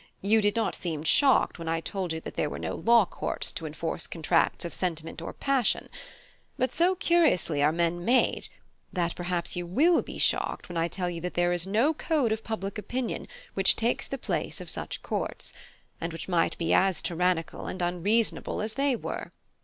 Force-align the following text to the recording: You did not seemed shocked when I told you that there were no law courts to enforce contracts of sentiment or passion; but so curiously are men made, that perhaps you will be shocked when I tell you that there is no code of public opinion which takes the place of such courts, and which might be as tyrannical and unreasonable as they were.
You 0.23 0.41
did 0.41 0.55
not 0.55 0.73
seemed 0.73 1.05
shocked 1.05 1.59
when 1.59 1.69
I 1.69 1.79
told 1.79 2.11
you 2.11 2.19
that 2.21 2.35
there 2.35 2.49
were 2.49 2.57
no 2.57 2.73
law 2.73 3.05
courts 3.05 3.51
to 3.51 3.67
enforce 3.67 4.07
contracts 4.07 4.65
of 4.65 4.73
sentiment 4.73 5.21
or 5.21 5.31
passion; 5.31 5.89
but 6.57 6.73
so 6.73 6.95
curiously 6.95 7.61
are 7.61 7.71
men 7.71 8.03
made, 8.03 8.47
that 8.91 9.13
perhaps 9.13 9.55
you 9.55 9.67
will 9.67 10.01
be 10.01 10.17
shocked 10.17 10.69
when 10.69 10.77
I 10.77 10.87
tell 10.87 11.07
you 11.07 11.21
that 11.21 11.35
there 11.35 11.53
is 11.53 11.67
no 11.67 11.93
code 11.93 12.31
of 12.31 12.43
public 12.43 12.79
opinion 12.79 13.27
which 13.53 13.75
takes 13.75 14.07
the 14.07 14.17
place 14.17 14.59
of 14.59 14.71
such 14.71 15.03
courts, 15.03 15.53
and 16.01 16.11
which 16.11 16.27
might 16.27 16.57
be 16.57 16.73
as 16.73 17.03
tyrannical 17.03 17.67
and 17.67 17.79
unreasonable 17.79 18.59
as 18.59 18.73
they 18.73 18.95
were. 18.95 19.31